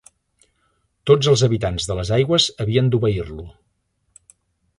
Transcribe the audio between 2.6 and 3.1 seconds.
havien